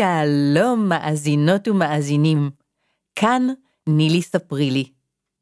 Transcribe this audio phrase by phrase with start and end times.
[0.00, 2.50] שלום מאזינות ומאזינים,
[3.16, 3.46] כאן
[3.88, 4.84] נילי ספרי לי.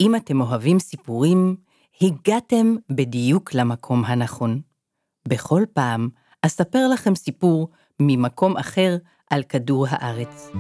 [0.00, 1.56] אם אתם אוהבים סיפורים,
[2.00, 4.60] הגעתם בדיוק למקום הנכון.
[5.28, 6.08] בכל פעם
[6.42, 7.68] אספר לכם סיפור
[8.00, 8.96] ממקום אחר
[9.30, 10.50] על כדור הארץ.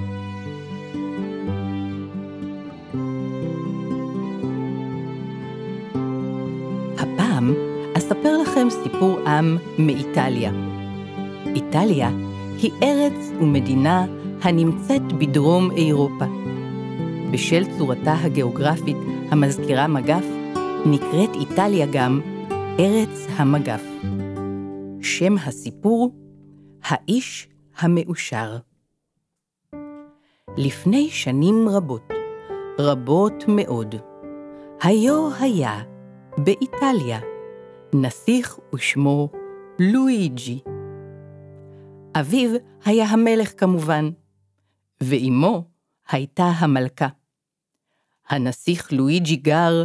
[6.98, 7.54] הפעם
[7.98, 10.52] אספר לכם סיפור עם מאיטליה.
[11.54, 12.25] איטליה
[12.62, 14.06] היא ארץ ומדינה
[14.42, 16.24] הנמצאת בדרום אירופה.
[17.30, 18.96] בשל צורתה הגיאוגרפית
[19.30, 20.24] המזכירה מגף,
[20.86, 22.20] נקראת איטליה גם
[22.78, 23.82] ארץ המגף.
[25.00, 26.14] שם הסיפור,
[26.84, 28.56] האיש המאושר.
[30.56, 32.08] לפני שנים רבות,
[32.78, 33.94] רבות מאוד,
[34.82, 35.82] היו היה
[36.38, 37.20] באיטליה
[37.94, 39.28] נסיך ושמו
[39.78, 40.75] לואיג'י.
[42.20, 42.50] אביו
[42.84, 44.10] היה המלך כמובן,
[45.00, 45.64] ואימו
[46.08, 47.08] הייתה המלכה.
[48.28, 49.84] הנסיך לואיג'י גר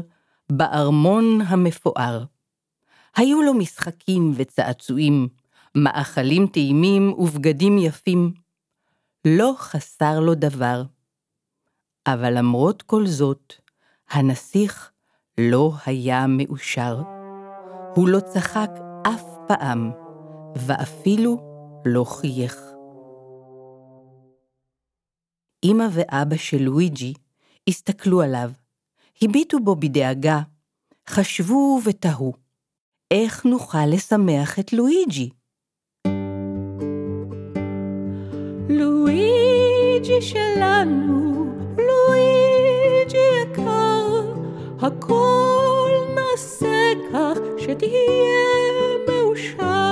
[0.51, 2.25] בארמון המפואר.
[3.15, 5.27] היו לו משחקים וצעצועים,
[5.75, 8.33] מאכלים טעימים ובגדים יפים.
[9.25, 10.83] לא חסר לו דבר.
[12.07, 13.53] אבל למרות כל זאת,
[14.09, 14.91] הנסיך
[15.37, 17.01] לא היה מאושר.
[17.95, 18.69] הוא לא צחק
[19.07, 19.91] אף פעם,
[20.55, 21.50] ואפילו
[21.85, 22.61] לא חייך.
[25.63, 27.13] אמא ואבא של לואיג'י
[27.69, 28.51] הסתכלו עליו,
[29.21, 30.39] הביטו בו בדאגה,
[31.09, 32.33] חשבו ותהו,
[33.11, 35.29] איך נוכל לשמח את לואיג'י?
[38.69, 41.45] לואיג'י שלנו,
[41.77, 44.33] לואיג'י יקר,
[44.81, 48.41] הכל נעשה כך שתהיה
[49.07, 49.90] מאושר.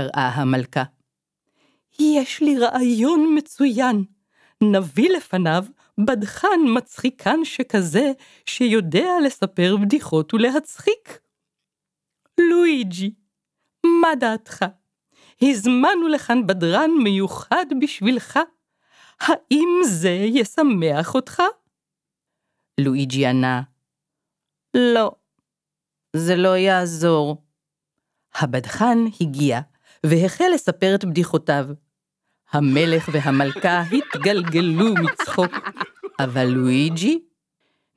[0.00, 0.82] קראה המלכה.
[1.98, 4.04] יש לי רעיון מצוין.
[4.62, 5.64] נביא לפניו
[6.06, 8.12] בדחן מצחיקן שכזה,
[8.46, 11.20] שיודע לספר בדיחות ולהצחיק.
[12.40, 13.14] לואיג'י,
[13.86, 14.64] מה דעתך?
[15.42, 18.38] הזמנו לכאן בדרן מיוחד בשבילך.
[19.20, 21.42] האם זה ישמח אותך?
[22.80, 23.62] לואיג'י ענה,
[24.74, 25.10] לא,
[26.16, 27.42] זה לא יעזור.
[28.34, 29.60] הבדחן הגיע
[30.06, 31.66] והחל לספר את בדיחותיו.
[32.52, 35.52] המלך והמלכה התגלגלו מצחוק,
[36.20, 37.18] אבל לואיג'י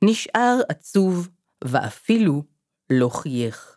[0.04, 1.28] נשאר עצוב
[1.64, 2.42] ואפילו
[2.90, 3.76] לא חייך.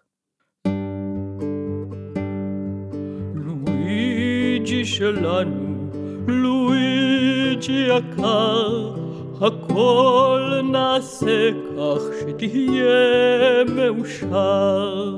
[3.36, 5.90] לואיג'י שלנו,
[6.28, 8.96] לואיג'י יקר,
[9.42, 15.18] הכל נעשה כך שתהיה מאושר.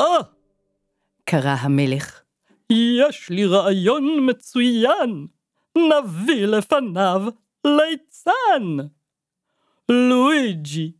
[0.00, 0.33] אה!
[1.24, 2.22] קרא המלך.
[2.70, 5.26] יש לי רעיון מצוין,
[5.78, 7.22] נביא לפניו
[7.66, 8.86] ליצן.
[9.88, 10.92] לואיג'י,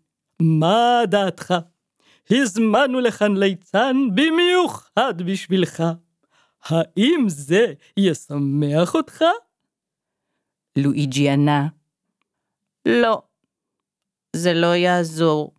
[0.43, 1.55] מה דעתך?
[2.31, 5.83] הזמנו לכאן ליצן במיוחד בשבילך.
[6.62, 9.25] האם זה ישמח אותך?
[10.77, 11.69] לואיג'י ענה,
[12.87, 13.23] לא,
[14.37, 15.55] זה לא יעזור.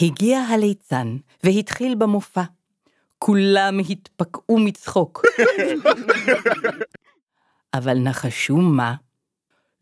[0.00, 2.42] הגיע הליצן והתחיל במופע.
[3.18, 5.22] כולם התפקעו מצחוק.
[7.74, 8.94] אבל נחשו מה?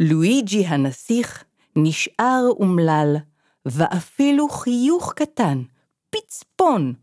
[0.00, 1.44] לואיג'י הנסיך
[1.76, 3.16] נשאר אומלל,
[3.66, 5.62] ואפילו חיוך קטן,
[6.10, 6.94] פצפון,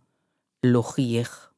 [0.64, 1.50] לא חייך.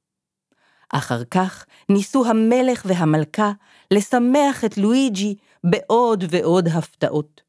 [0.94, 3.52] אחר כך ניסו המלך והמלכה
[3.92, 7.42] לשמח את לואיג'י בעוד ועוד הפתעות.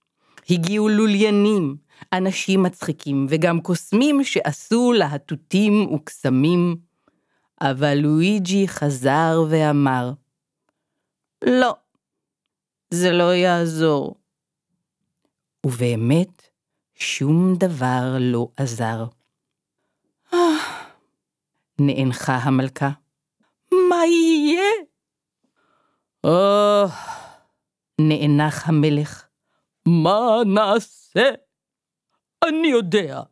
[0.50, 1.76] הגיעו לוליינים,
[2.12, 6.85] אנשים מצחיקים וגם קוסמים שעשו להטוטים וקסמים.
[7.60, 10.12] אבל לואיג'י חזר ואמר,
[11.44, 11.76] לא,
[12.90, 14.14] זה לא יעזור.
[15.66, 16.42] ובאמת,
[16.94, 19.04] שום דבר לא עזר.
[21.80, 22.90] נאנחה המלכה.
[23.72, 24.70] מה יהיה?
[26.24, 26.84] אה,
[28.00, 29.26] נאנח המלך.
[29.86, 30.20] מה
[30.54, 31.30] נעשה?
[32.48, 33.22] אני יודע.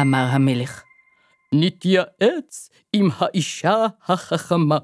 [0.00, 0.85] אמר המלך.
[1.52, 4.78] נתייעץ עם האישה החכמה.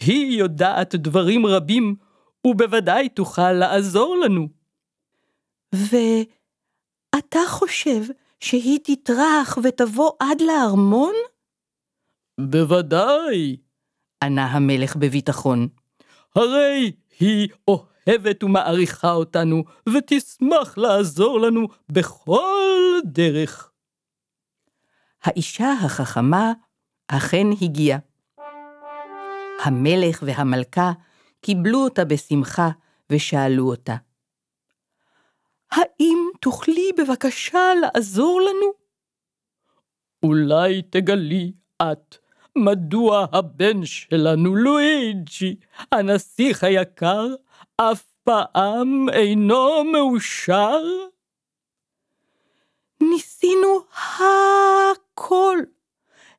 [0.00, 1.96] היא יודעת דברים רבים,
[2.46, 4.48] ובוודאי תוכל לעזור לנו.
[5.72, 8.02] ואתה חושב
[8.40, 11.14] שהיא תטרח ותבוא עד לארמון?
[12.40, 13.56] בוודאי,
[14.24, 15.68] ענה המלך בביטחון.
[16.34, 23.70] הרי היא אוהבת ומעריכה אותנו, ותשמח לעזור לנו בכל דרך.
[25.26, 26.52] האישה החכמה
[27.08, 27.98] אכן הגיעה.
[29.64, 30.92] המלך והמלכה
[31.40, 32.70] קיבלו אותה בשמחה
[33.10, 33.96] ושאלו אותה,
[35.72, 38.72] האם תוכלי בבקשה לעזור לנו?
[40.22, 41.52] אולי תגלי
[41.82, 42.16] את
[42.56, 45.56] מדוע הבן שלנו, לואיג'י,
[45.92, 47.26] הנסיך היקר,
[47.76, 50.82] אף פעם אינו מאושר?
[53.00, 53.84] ניסינו
[55.16, 55.58] הכל.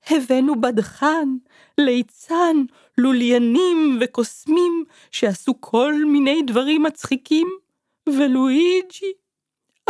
[0.10, 1.38] הבאנו בדחן,
[1.78, 2.58] ליצן,
[2.98, 7.48] לוליינים וקוסמים שעשו כל מיני דברים מצחיקים,
[8.10, 9.14] ולואיג'י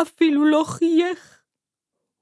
[0.01, 1.41] אפילו לא חייך.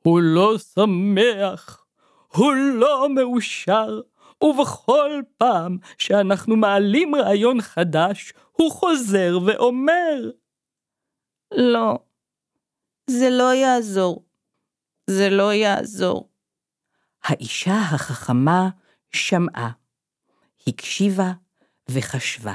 [0.03, 1.85] הוא לא שמח,
[2.33, 4.01] הוא לא מאושר,
[4.41, 10.31] ובכל פעם שאנחנו מעלים רעיון חדש, הוא חוזר ואומר,
[11.51, 11.99] לא,
[13.09, 14.25] זה לא יעזור.
[15.09, 16.34] זה לא יעזור.
[17.25, 18.69] האישה החכמה
[19.11, 19.71] שמעה,
[20.67, 21.31] הקשיבה
[21.89, 22.53] וחשבה.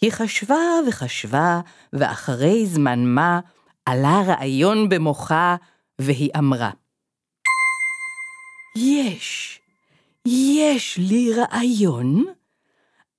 [0.00, 0.56] היא חשבה
[0.88, 1.60] וחשבה,
[1.92, 3.40] ואחרי זמן מה
[3.86, 5.56] עלה רעיון במוחה,
[5.98, 6.70] והיא אמרה,
[8.76, 9.60] יש,
[10.26, 12.24] יש לי רעיון.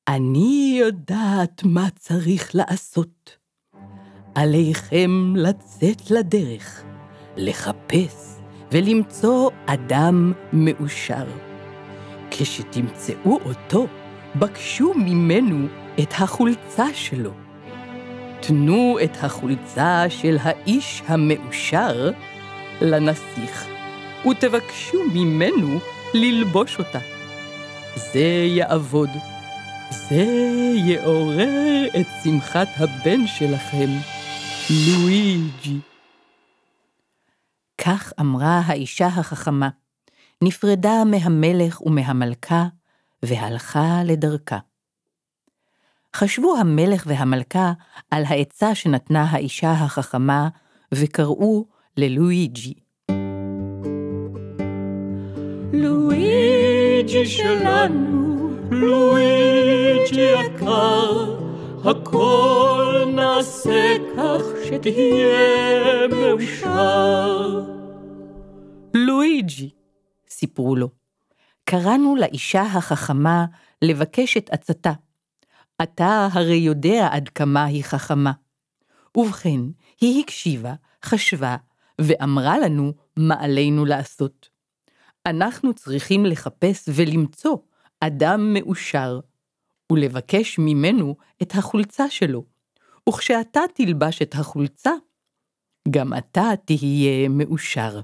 [0.08, 3.38] אני יודעת מה צריך לעשות.
[4.36, 6.84] עליכם לצאת לדרך,
[7.38, 8.33] לחפש
[8.74, 11.26] ולמצוא אדם מאושר.
[12.32, 13.88] כשתמצאו אותו,
[14.36, 15.68] בקשו ממנו
[16.00, 17.32] את החולצה שלו.
[18.40, 22.12] תנו את החולצה של האיש המאושר
[22.82, 23.68] לנסיך,
[24.30, 25.80] ותבקשו ממנו
[26.14, 27.00] ללבוש אותה.
[27.96, 29.10] זה יעבוד.
[30.10, 30.26] זה
[30.76, 33.90] יעורר את שמחת הבן שלכם,
[34.70, 35.93] לואיג'י.
[37.86, 39.70] כך אמרה האישה החכמה,
[40.42, 42.66] נפרדה מהמלך ומהמלכה,
[43.24, 44.58] והלכה לדרכה.
[46.16, 47.72] חשבו המלך והמלכה
[48.12, 50.50] על העצה שנתנה האישה החכמה,
[50.94, 51.66] וקראו
[51.98, 52.74] ללואיג'י.
[55.74, 61.36] לואיג'י שלנו, לואיג'י יקר,
[61.86, 67.73] הכל נעשה כך שתהיה מאושר.
[69.14, 69.70] לואיג'י,
[70.30, 70.90] סיפרו לו,
[71.64, 73.46] קראנו לאישה החכמה
[73.82, 74.92] לבקש את עצתה.
[75.84, 78.32] אתה הרי יודע עד כמה היא חכמה.
[79.18, 79.60] ובכן,
[80.02, 80.74] היא הקשיבה,
[81.06, 81.56] חשבה,
[82.02, 84.50] ואמרה לנו מה עלינו לעשות.
[85.26, 87.58] אנחנו צריכים לחפש ולמצוא
[88.00, 89.20] אדם מאושר,
[89.92, 92.46] ולבקש ממנו את החולצה שלו.
[93.10, 94.92] וכשאתה תלבש את החולצה,
[95.90, 98.02] גם אתה תהיה מאושר.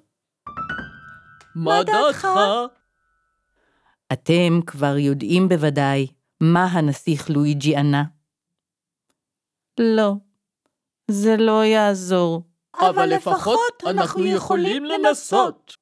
[1.55, 2.27] מה דעתך?
[4.13, 6.07] אתם כבר יודעים בוודאי
[6.41, 8.03] מה הנסיך לואיג'י ענה.
[9.79, 10.13] לא,
[11.07, 12.43] זה לא יעזור.
[12.79, 15.75] אבל לפחות אנחנו יכולים לנסות.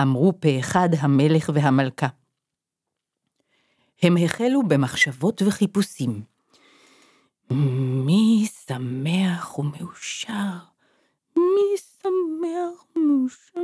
[0.00, 2.06] אמרו פה אחד המלך והמלכה.
[4.02, 6.22] הם החלו במחשבות וחיפושים.
[7.50, 10.56] מי שמח ומאושר?
[11.36, 13.60] מי שמח ומאושר?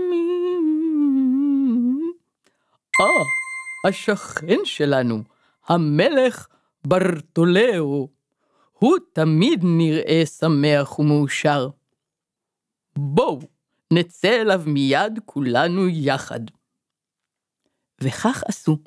[3.00, 5.22] אה, השכן שלנו,
[5.68, 6.46] המלך
[6.84, 8.08] ברטולאו.
[8.72, 11.68] הוא תמיד נראה שמח ומאושר.
[12.96, 13.40] בואו,
[13.92, 16.40] נצא אליו מיד כולנו יחד.
[18.00, 18.78] וכך עשו.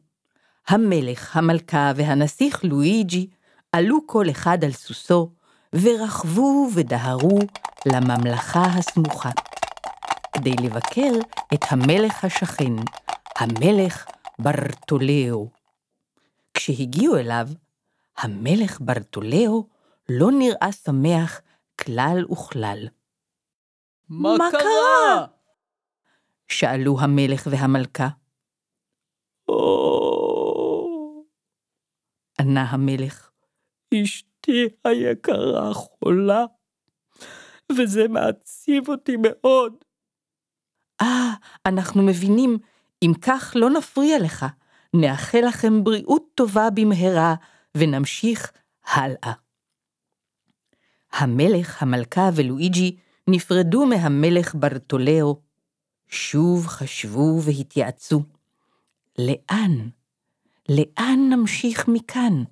[0.68, 3.28] המלך, המלכה והנסיך לואיג'י
[3.72, 5.32] עלו כל אחד על סוסו,
[5.74, 7.40] ורכבו ודהרו
[7.86, 9.30] לממלכה הסמוכה,
[10.34, 11.12] כדי לבקר
[11.54, 12.74] את המלך השכן,
[13.40, 14.06] המלך
[14.40, 15.50] ברטולאו.
[16.54, 17.48] כשהגיעו אליו,
[18.18, 19.68] המלך ברטולאו
[20.10, 21.42] לא נראה שמח
[21.82, 22.88] כלל וכלל.
[24.10, 25.26] מה, מה קרה?
[26.48, 28.08] שאלו המלך והמלכה.
[29.48, 31.24] או...
[32.40, 33.32] ענה המלך.
[33.94, 36.46] אשתי היקרה חולה,
[37.72, 39.74] וזה מעציב אותי מאוד.
[41.02, 41.34] אה,
[41.66, 42.58] אנחנו מבינים,
[43.04, 44.46] אם כך לא נפריע לך,
[44.94, 47.36] נאחל לכם בריאות טובה במהרה,
[47.78, 48.52] ונמשיך
[48.86, 49.34] הלאה.
[51.14, 52.96] המלך, המלכה ולואיג'י
[53.28, 55.42] נפרדו מהמלך ברטולאו.
[56.08, 58.24] שוב חשבו והתייעצו.
[59.20, 59.90] לאן?
[60.70, 62.44] לאן נמשיך מכאן?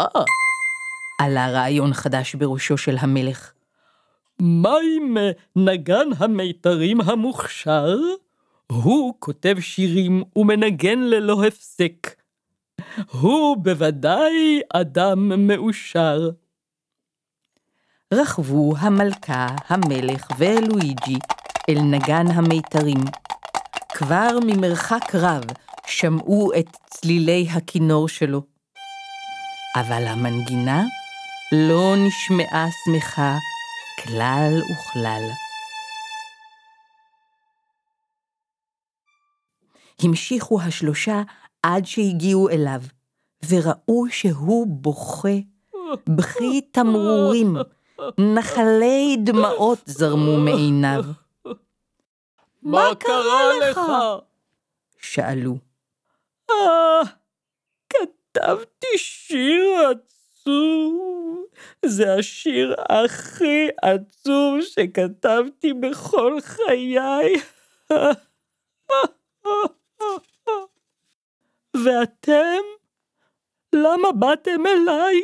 [0.00, 0.04] אה,
[1.20, 3.52] עלה רעיון חדש בראשו של המלך.
[4.38, 5.16] מה עם
[5.56, 7.96] נגן המיתרים המוכשר?
[8.82, 12.14] הוא כותב שירים ומנגן ללא הפסק.
[13.10, 16.30] הוא בוודאי אדם מאושר.
[18.14, 21.18] רכבו המלכה, המלך ולואיג'י
[21.68, 23.04] אל נגן המיתרים.
[23.88, 25.44] כבר ממרחק רב
[25.86, 28.42] שמעו את צלילי הכינור שלו.
[29.76, 30.84] אבל המנגינה
[31.52, 33.38] לא נשמעה שמחה
[34.02, 35.43] כלל וכלל.
[40.00, 41.22] המשיכו השלושה
[41.62, 42.80] עד שהגיעו אליו,
[43.48, 45.38] וראו שהוא בוכה,
[46.08, 47.56] בכי תמרורים,
[48.18, 51.04] נחלי דמעות זרמו מעיניו.
[52.62, 53.80] מה קרה לך?
[54.98, 55.56] שאלו.
[56.50, 57.00] אה,
[57.90, 61.44] כתבתי שיר עצוב.
[61.84, 67.34] זה השיר הכי עצוב שכתבתי בכל חיי.
[71.84, 72.62] ואתם?
[73.74, 75.20] למה באתם אליי?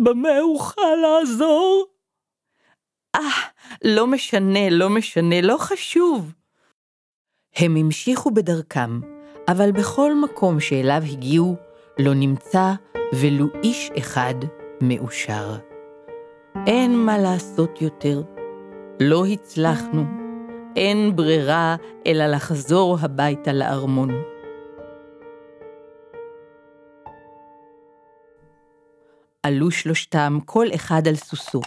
[0.00, 1.86] במה אוכל לעזור?
[3.14, 3.20] אה,
[3.84, 6.32] לא משנה, לא משנה, לא חשוב.
[7.56, 9.00] הם המשיכו בדרכם,
[9.48, 11.56] אבל בכל מקום שאליו הגיעו,
[11.98, 12.72] לא נמצא
[13.14, 14.34] ולו איש אחד
[14.80, 15.56] מאושר.
[16.66, 18.22] אין מה לעשות יותר.
[19.00, 20.04] לא הצלחנו.
[20.76, 21.76] אין ברירה
[22.06, 24.10] אלא לחזור הביתה לארמון.
[29.46, 31.60] עלו שלושתם, כל אחד על סוסו,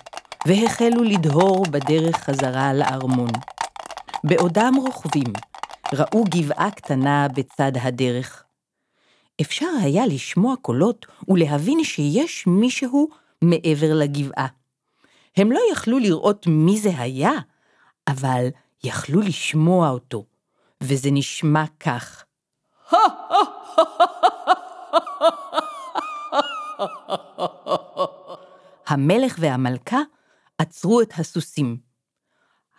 [0.48, 3.30] והחלו לדהור בדרך חזרה לארמון.
[4.24, 5.34] בעודם רוכבים,
[5.94, 8.44] ראו גבעה קטנה בצד הדרך.
[9.42, 13.10] אפשר היה לשמוע קולות ולהבין שיש מישהו
[13.42, 14.48] מעבר לגבעה.
[15.38, 17.32] הם לא יכלו לראות מי זה היה,
[18.08, 18.48] אבל
[18.84, 20.26] יכלו לשמוע אותו,
[20.84, 22.24] וזה נשמע כך.
[28.90, 30.00] המלך והמלכה
[30.58, 31.78] עצרו את הסוסים.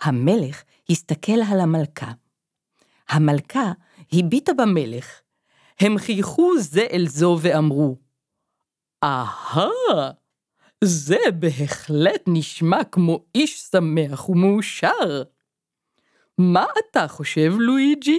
[0.00, 2.12] המלך הסתכל על המלכה.
[3.08, 3.72] המלכה
[4.12, 5.20] הביטה במלך.
[5.80, 7.96] הם חייכו זה אל זו ואמרו,
[9.04, 9.68] אהה,
[10.84, 15.22] זה בהחלט נשמע כמו איש שמח ומאושר.
[16.38, 18.18] מה אתה חושב, לואיג'י?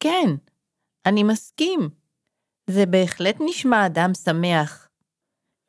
[0.00, 0.26] כן,
[1.06, 1.80] אני מסכים.
[2.70, 4.79] זה בהחלט נשמע אדם שמח.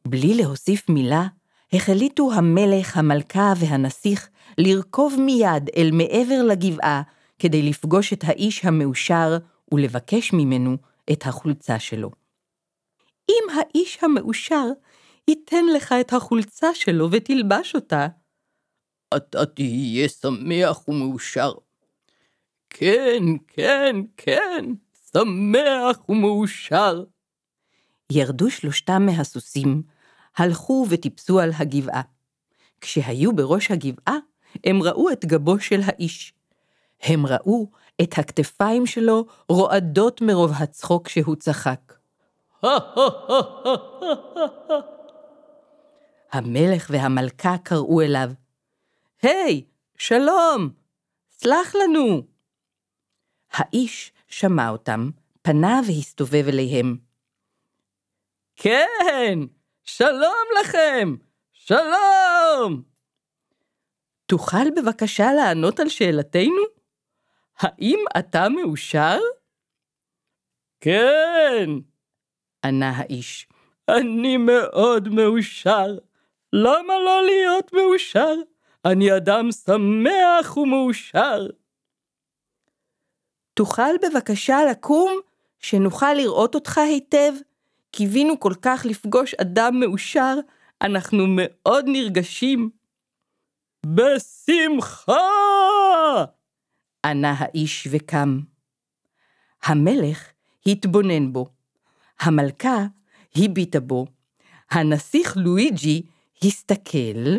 [0.08, 1.28] בלי להוסיף מילה,
[1.74, 7.02] החליטו המלך, המלכה והנסיך לרכוב מיד אל מעבר לגבעה
[7.40, 9.38] כדי לפגוש את האיש המאושר
[9.72, 10.78] ולבקש ממנו
[11.12, 12.12] את החולצה שלו.
[13.30, 14.66] אם האיש המאושר
[15.28, 18.08] ייתן לך את החולצה שלו ותלבש אותה,
[19.16, 21.54] אתה תהיה שמח ומאושר.
[22.70, 24.66] כן, כן, כן,
[25.14, 27.04] שמח ומאושר.
[28.14, 29.84] ירדו שלושתם מהסוסים,
[30.38, 32.02] הלכו וטיפסו על הגבעה.
[32.82, 34.18] כשהיו בראש הגבעה,
[34.64, 36.34] הם ראו את גבו של האיש.
[37.02, 37.70] הם ראו
[38.02, 41.94] את הכתפיים שלו רועדות מרוב הצחוק שהוא צחק.
[46.34, 48.32] המלך והמלכה קראו אליו,
[49.22, 49.64] היי, hey,
[49.98, 50.70] שלום,
[51.32, 52.22] סלח לנו.
[53.52, 55.10] האיש שמע אותם,
[55.42, 57.11] פנה והסתובב אליהם.
[58.64, 59.40] כן,
[59.84, 61.16] שלום לכם,
[61.54, 62.84] שלום!
[64.26, 66.64] תוכל בבקשה לענות על שאלתנו?
[67.58, 69.20] האם אתה מאושר?
[70.80, 71.70] כן,
[72.66, 73.48] ענה האיש.
[73.90, 75.98] אני מאוד מאושר.
[76.54, 78.36] למה לא להיות מאושר?
[78.86, 81.48] אני אדם שמח ומאושר.
[83.54, 85.20] תוכל בבקשה לקום,
[85.60, 87.34] שנוכל לראות אותך היטב?
[87.92, 90.36] קיווינו כל כך לפגוש אדם מאושר,
[90.82, 92.70] אנחנו מאוד נרגשים.
[93.86, 95.14] בשמחה!
[97.06, 98.40] ענה האיש וקם.
[99.64, 100.32] המלך
[100.66, 101.50] התבונן בו,
[102.20, 102.86] המלכה
[103.36, 104.06] הביטה בו,
[104.72, 106.02] הנסיך לואיג'י
[106.44, 107.38] הסתכל,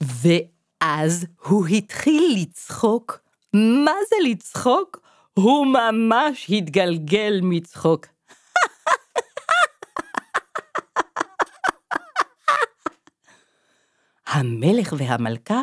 [0.00, 3.18] ואז הוא התחיל לצחוק.
[3.54, 5.00] מה זה לצחוק?
[5.34, 8.13] הוא ממש התגלגל מצחוק.
[14.34, 15.62] המלך והמלכה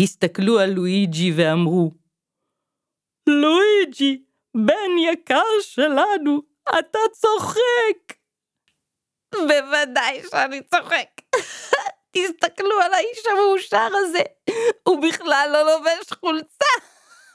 [0.00, 1.90] הסתכלו על לואיג'י ואמרו,
[3.26, 4.22] לואיג'י,
[4.56, 6.42] בן יקר שלנו,
[6.78, 8.14] אתה צוחק!
[9.34, 11.20] בוודאי שאני צוחק.
[12.12, 14.22] תסתכלו על האיש המאושר הזה,
[14.82, 16.74] הוא בכלל לא לובש חולצה.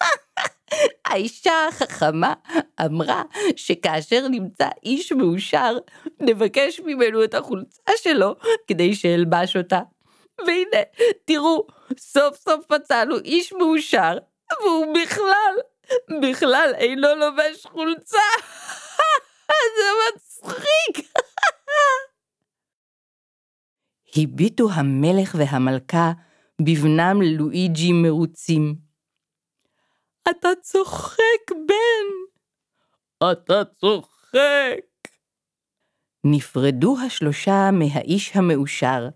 [1.06, 2.34] האישה החכמה
[2.86, 3.24] אמרה
[3.56, 5.78] שכאשר נמצא איש מאושר,
[6.20, 8.36] נבקש ממנו את החולצה שלו
[8.68, 9.80] כדי שאלבש אותה.
[10.48, 10.84] והנה,
[11.26, 11.68] תראו,
[11.98, 14.18] סוף סוף מצאנו איש מאושר,
[14.62, 15.56] והוא בכלל,
[16.22, 18.28] בכלל אינו לובש חולצה.
[19.78, 20.98] זה מצחיק.
[24.18, 26.12] הביטו המלך והמלכה
[26.62, 28.76] בבנם לואיג'י מרוצים.
[30.30, 32.08] אתה צוחק, בן!
[33.32, 34.80] אתה צוחק!
[36.24, 39.10] נפרדו השלושה מהאיש המאושר,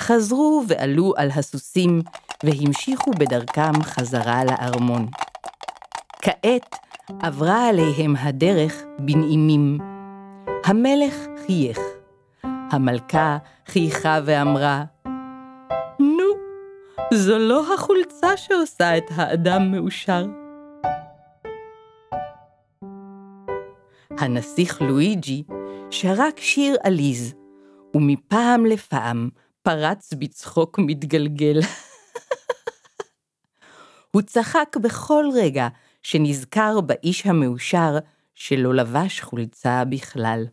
[0.00, 2.02] חזרו ועלו על הסוסים
[2.44, 5.06] והמשיכו בדרכם חזרה לארמון.
[6.22, 6.76] כעת
[7.22, 9.78] עברה עליהם הדרך בנעימים.
[10.64, 11.14] המלך
[11.46, 11.78] חייך.
[12.44, 14.84] המלכה חייכה ואמרה,
[15.98, 16.30] נו,
[17.14, 20.26] זו לא החולצה שעושה את האדם מאושר.
[24.10, 25.42] הנסיך לואיג'י
[25.90, 27.34] שרק שיר עליז,
[27.94, 29.28] ומפעם לפעם
[29.62, 31.60] פרץ בצחוק מתגלגל.
[34.12, 35.68] הוא צחק בכל רגע
[36.02, 37.98] שנזכר באיש המאושר
[38.34, 40.44] שלא לבש חולצה בכלל.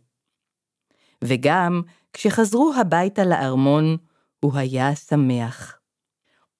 [1.24, 3.96] וגם כשחזרו הביתה לארמון,
[4.40, 5.78] הוא היה שמח.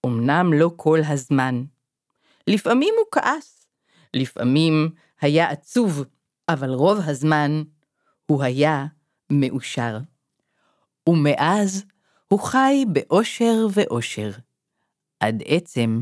[0.06, 1.64] אמנם לא כל הזמן.
[2.46, 3.66] לפעמים הוא כעס,
[4.14, 6.04] לפעמים היה עצוב,
[6.48, 7.62] אבל רוב הזמן
[8.26, 8.86] הוא היה
[9.32, 9.98] מאושר.
[11.08, 11.84] ומאז
[12.28, 14.30] הוא חי באושר ואושר,
[15.20, 16.00] עד עצם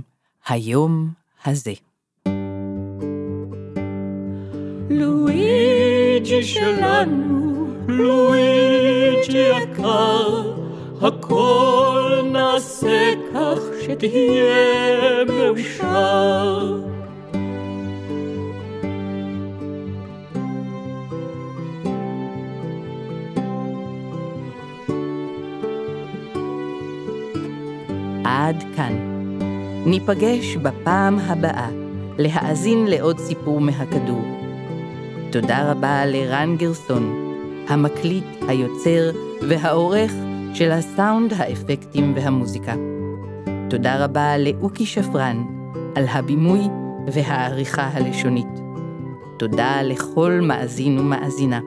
[0.49, 1.11] היום
[1.45, 1.73] הזה.
[4.91, 10.55] לואיג'י שלנו, לואיג'י יקר,
[11.03, 16.86] הכל נעשה כך שתהיה מאושר.
[28.27, 28.93] עד כאן.
[29.87, 31.69] ניפגש בפעם הבאה
[32.19, 34.23] להאזין לעוד סיפור מהכדור.
[35.33, 37.33] תודה רבה לרן גרסון,
[37.69, 39.11] המקליט, היוצר
[39.49, 40.13] והעורך
[40.55, 42.75] של הסאונד, האפקטים והמוזיקה.
[43.71, 45.45] תודה רבה לאוקי שפרן
[45.95, 46.61] על הבימוי
[47.13, 48.61] והעריכה הלשונית.
[49.39, 51.61] תודה לכל מאזין ומאזינה.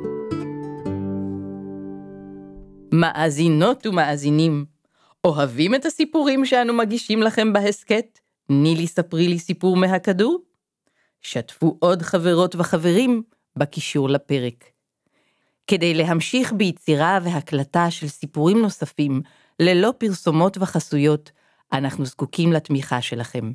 [2.91, 4.65] מאזינות ומאזינים,
[5.29, 8.19] אוהבים את הסיפורים שאנו מגישים לכם בהסכת?
[8.49, 10.41] נילי ספרי לי סיפור מהכדור?
[11.21, 13.23] שתפו עוד חברות וחברים
[13.55, 14.65] בקישור לפרק.
[15.67, 19.21] כדי להמשיך ביצירה והקלטה של סיפורים נוספים,
[19.59, 21.31] ללא פרסומות וחסויות,
[21.73, 23.51] אנחנו זקוקים לתמיכה שלכם.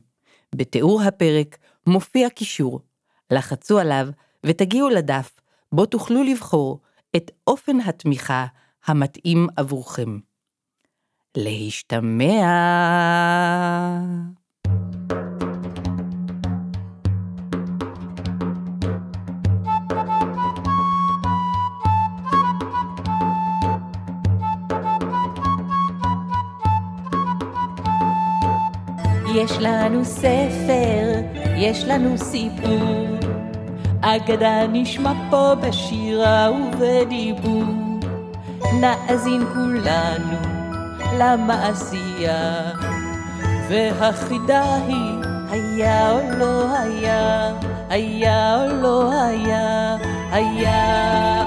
[0.55, 2.81] בתיאור הפרק מופיע קישור,
[3.31, 4.09] לחצו עליו
[4.47, 5.31] ותגיעו לדף
[5.73, 6.81] בו תוכלו לבחור
[7.17, 8.47] את אופן התמיכה
[8.87, 10.19] המתאים עבורכם.
[11.37, 12.25] להשתמע.
[29.35, 31.21] יש לנו ספר,
[31.57, 33.19] יש לנו סיפור,
[34.01, 37.65] אגדה נשמע פה בשירה ובדיבור.
[38.81, 40.54] נאזין כולנו
[41.19, 42.63] למעשייה,
[43.69, 45.19] והחידה היא
[45.51, 47.53] היה או לא היה,
[47.89, 49.97] היה או לא היה,
[50.33, 51.44] היה